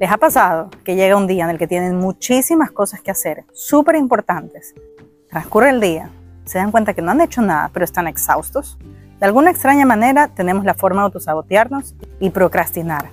[0.00, 3.44] ¿Les ha pasado que llega un día en el que tienen muchísimas cosas que hacer,
[3.52, 4.74] súper importantes?
[5.28, 6.08] Transcurre el día,
[6.46, 8.78] se dan cuenta que no han hecho nada, pero están exhaustos.
[9.18, 13.10] De alguna extraña manera tenemos la forma de autosabotearnos y procrastinar.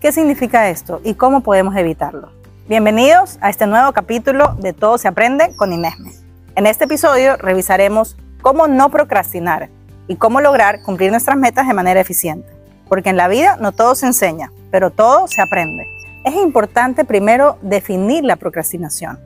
[0.00, 2.32] ¿Qué significa esto y cómo podemos evitarlo?
[2.66, 6.12] Bienvenidos a este nuevo capítulo de Todo se aprende con Inesme.
[6.56, 9.68] En este episodio revisaremos cómo no procrastinar
[10.08, 12.48] y cómo lograr cumplir nuestras metas de manera eficiente.
[12.88, 17.56] Porque en la vida no todo se enseña, pero todo se aprende es importante primero
[17.62, 19.18] definir la procrastinación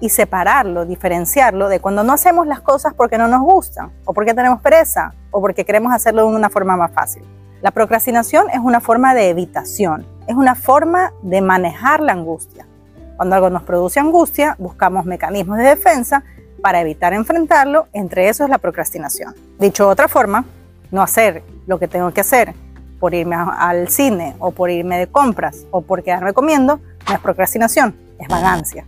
[0.00, 4.34] y separarlo, diferenciarlo de cuando no hacemos las cosas porque no nos gustan o porque
[4.34, 7.22] tenemos pereza o porque queremos hacerlo de una forma más fácil.
[7.62, 12.66] La procrastinación es una forma de evitación, es una forma de manejar la angustia.
[13.16, 16.24] Cuando algo nos produce angustia, buscamos mecanismos de defensa
[16.60, 19.34] para evitar enfrentarlo, entre eso es la procrastinación.
[19.58, 20.44] Dicho de otra forma,
[20.90, 22.54] no hacer lo que tengo que hacer
[23.02, 27.18] por irme al cine o por irme de compras o por quedarme comiendo, no es
[27.18, 28.86] procrastinación, es vagancia.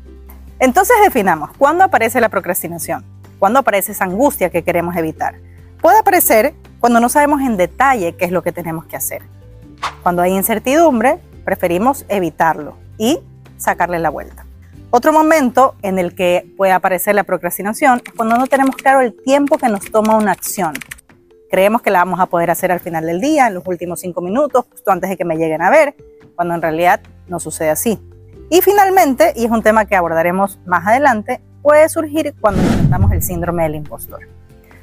[0.61, 3.05] Entonces definamos, ¿cuándo aparece la procrastinación?
[3.41, 5.35] ¿Cuándo aparece esa angustia que queremos evitar?
[5.83, 9.23] Puede aparecer cuando no sabemos en detalle qué es lo que tenemos que hacer.
[10.05, 13.19] Cuando hay incertidumbre, preferimos evitarlo y
[13.57, 14.47] sacarle la vuelta.
[14.91, 19.13] Otro momento en el que puede aparecer la procrastinación es cuando no tenemos claro el
[19.25, 20.73] tiempo que nos toma una acción.
[21.55, 24.21] Creemos que la vamos a poder hacer al final del día, en los últimos cinco
[24.21, 25.95] minutos, justo antes de que me lleguen a ver,
[26.35, 28.03] cuando en realidad no sucede así.
[28.51, 33.23] Y finalmente, y es un tema que abordaremos más adelante, puede surgir cuando enfrentamos el
[33.23, 34.27] síndrome del impostor.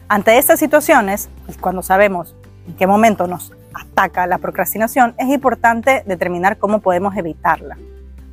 [0.07, 6.03] Ante estas situaciones, y cuando sabemos en qué momento nos ataca la procrastinación, es importante
[6.05, 7.77] determinar cómo podemos evitarla.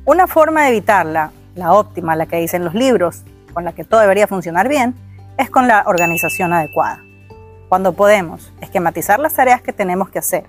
[0.05, 3.23] Una forma de evitarla, la óptima, la que dicen los libros,
[3.53, 4.95] con la que todo debería funcionar bien,
[5.37, 7.01] es con la organización adecuada
[7.69, 10.43] cuando podemos esquematizar las tareas que tenemos que hacer,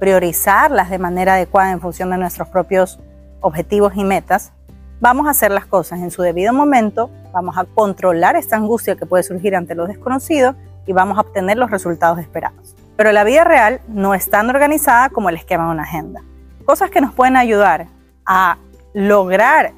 [0.00, 2.98] priorizarlas de manera adecuada en función de nuestros propios
[3.42, 4.52] objetivos y metas,
[4.98, 9.04] vamos a hacer las cosas en su debido momento, vamos a controlar esta angustia que
[9.04, 12.74] puede surgir ante lo desconocido y vamos a obtener los resultados esperados.
[12.96, 16.22] Pero la vida real no es tan organizada como el esquema de una agenda.
[16.64, 17.88] Cosas que nos pueden ayudar
[18.24, 18.56] a
[18.94, 19.72] lograr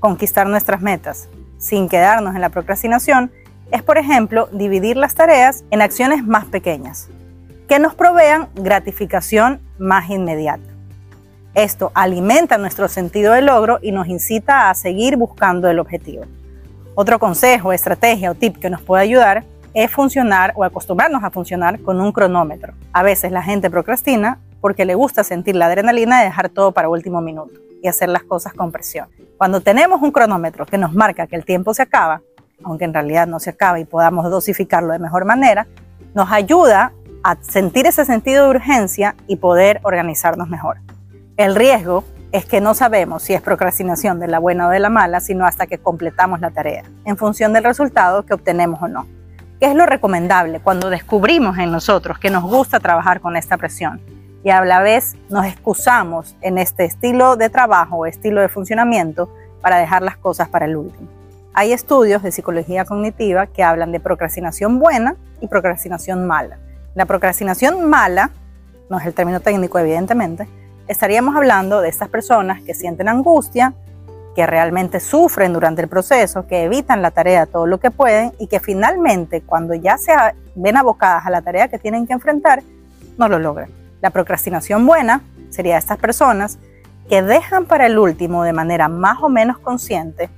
[0.00, 1.28] conquistar nuestras metas
[1.58, 3.30] sin quedarnos en la procrastinación
[3.70, 7.08] es, por ejemplo, dividir las tareas en acciones más pequeñas,
[7.68, 10.62] que nos provean gratificación más inmediata.
[11.54, 16.24] Esto alimenta nuestro sentido de logro y nos incita a seguir buscando el objetivo.
[16.94, 21.80] Otro consejo, estrategia o tip que nos puede ayudar es funcionar o acostumbrarnos a funcionar
[21.80, 22.74] con un cronómetro.
[22.92, 26.88] A veces la gente procrastina porque le gusta sentir la adrenalina de dejar todo para
[26.88, 29.08] último minuto y hacer las cosas con presión.
[29.36, 32.22] Cuando tenemos un cronómetro que nos marca que el tiempo se acaba,
[32.64, 35.66] aunque en realidad no se acaba y podamos dosificarlo de mejor manera,
[36.14, 36.92] nos ayuda
[37.22, 40.78] a sentir ese sentido de urgencia y poder organizarnos mejor.
[41.36, 44.90] El riesgo es que no sabemos si es procrastinación de la buena o de la
[44.90, 49.06] mala, sino hasta que completamos la tarea, en función del resultado que obtenemos o no.
[49.60, 54.00] ¿Qué es lo recomendable cuando descubrimos en nosotros que nos gusta trabajar con esta presión
[54.44, 59.32] y a la vez nos excusamos en este estilo de trabajo o estilo de funcionamiento
[59.60, 61.17] para dejar las cosas para el último?
[61.54, 66.58] Hay estudios de psicología cognitiva que hablan de procrastinación buena y procrastinación mala.
[66.94, 68.30] La procrastinación mala,
[68.90, 70.46] no es el término técnico evidentemente,
[70.86, 73.74] estaríamos hablando de estas personas que sienten angustia,
[74.34, 78.46] que realmente sufren durante el proceso, que evitan la tarea todo lo que pueden y
[78.46, 80.12] que finalmente cuando ya se
[80.54, 82.62] ven abocadas a la tarea que tienen que enfrentar,
[83.16, 83.70] no lo logran.
[84.00, 86.58] La procrastinación buena sería estas personas
[87.08, 90.30] que dejan para el último de manera más o menos consciente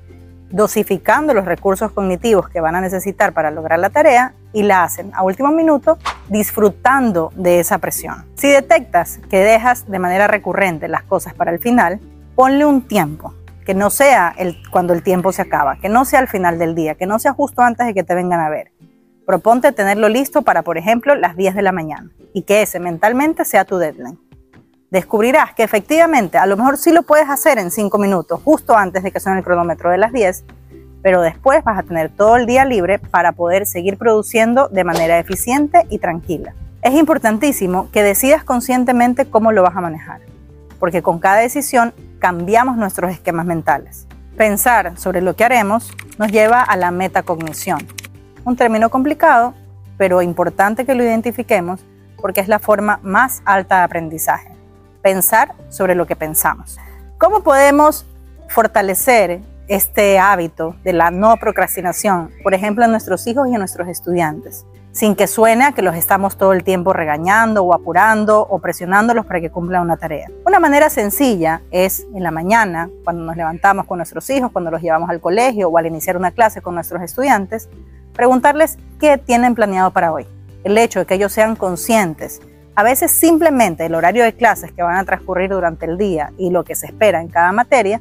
[0.50, 5.12] dosificando los recursos cognitivos que van a necesitar para lograr la tarea y la hacen
[5.14, 8.26] a último minuto disfrutando de esa presión.
[8.34, 12.00] Si detectas que dejas de manera recurrente las cosas para el final,
[12.34, 13.34] ponle un tiempo,
[13.64, 16.74] que no sea el, cuando el tiempo se acaba, que no sea al final del
[16.74, 18.72] día, que no sea justo antes de que te vengan a ver.
[19.26, 23.44] Proponte tenerlo listo para, por ejemplo, las 10 de la mañana y que ese mentalmente
[23.44, 24.18] sea tu deadline
[24.90, 29.02] descubrirás que efectivamente a lo mejor sí lo puedes hacer en 5 minutos, justo antes
[29.02, 30.44] de que suene el cronómetro de las 10,
[31.02, 35.18] pero después vas a tener todo el día libre para poder seguir produciendo de manera
[35.18, 36.54] eficiente y tranquila.
[36.82, 40.20] Es importantísimo que decidas conscientemente cómo lo vas a manejar,
[40.78, 44.06] porque con cada decisión cambiamos nuestros esquemas mentales.
[44.36, 47.80] Pensar sobre lo que haremos nos lleva a la metacognición,
[48.44, 49.54] un término complicado,
[49.96, 51.84] pero importante que lo identifiquemos
[52.20, 54.59] porque es la forma más alta de aprendizaje
[55.02, 56.78] pensar sobre lo que pensamos.
[57.18, 58.06] ¿Cómo podemos
[58.48, 63.88] fortalecer este hábito de la no procrastinación, por ejemplo, en nuestros hijos y en nuestros
[63.88, 64.64] estudiantes?
[64.92, 69.40] sin que suene que los estamos todo el tiempo regañando o apurando o presionándolos para
[69.40, 70.28] que cumplan una tarea.
[70.44, 74.82] Una manera sencilla es en la mañana, cuando nos levantamos con nuestros hijos, cuando los
[74.82, 77.68] llevamos al colegio o al iniciar una clase con nuestros estudiantes,
[78.14, 80.26] preguntarles qué tienen planeado para hoy.
[80.64, 82.40] El hecho de que ellos sean conscientes,
[82.80, 86.48] a veces simplemente el horario de clases que van a transcurrir durante el día y
[86.48, 88.00] lo que se espera en cada materia,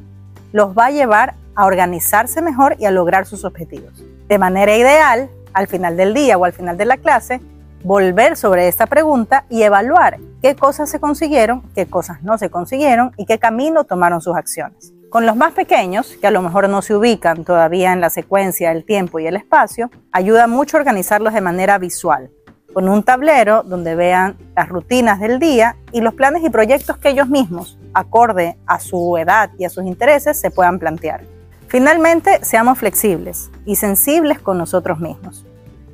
[0.52, 4.02] los va a llevar a organizarse mejor y a lograr sus objetivos.
[4.26, 7.42] De manera ideal, al final del día o al final de la clase,
[7.84, 13.12] volver sobre esta pregunta y evaluar qué cosas se consiguieron, qué cosas no se consiguieron
[13.18, 14.94] y qué camino tomaron sus acciones.
[15.10, 18.70] Con los más pequeños, que a lo mejor no se ubican todavía en la secuencia
[18.70, 22.30] del tiempo y el espacio, ayuda mucho a organizarlos de manera visual,
[22.72, 27.10] con un tablero donde vean las rutinas del día y los planes y proyectos que
[27.10, 31.22] ellos mismos, acorde a su edad y a sus intereses, se puedan plantear.
[31.66, 35.46] Finalmente, seamos flexibles y sensibles con nosotros mismos.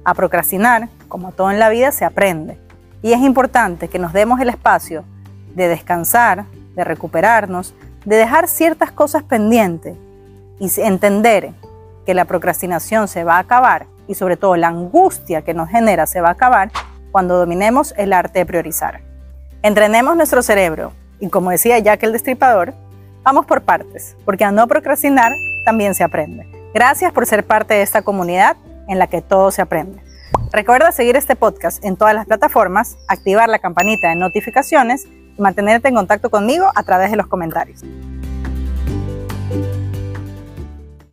[0.05, 2.58] A procrastinar, como todo en la vida, se aprende.
[3.02, 5.05] Y es importante que nos demos el espacio
[5.55, 6.44] de descansar,
[6.75, 7.75] de recuperarnos,
[8.05, 9.96] de dejar ciertas cosas pendientes
[10.61, 11.52] y entender
[12.05, 16.06] que la procrastinación se va a acabar y sobre todo la angustia que nos genera
[16.06, 16.70] se va a acabar
[17.12, 19.00] cuando dominemos el arte de priorizar.
[19.62, 22.75] Entrenemos nuestro cerebro y como decía Jack el Destripador,
[23.23, 25.32] vamos por partes, porque a no procrastinar
[25.64, 26.47] también se aprende.
[26.75, 28.56] Gracias por ser parte de esta comunidad
[28.88, 30.00] en la que todo se aprende.
[30.53, 35.06] Recuerda seguir este podcast en todas las plataformas, activar la campanita de notificaciones
[35.37, 37.82] y mantenerte en contacto conmigo a través de los comentarios.